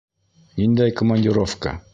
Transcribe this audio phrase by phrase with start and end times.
[0.61, 1.79] Ниндәй командировка?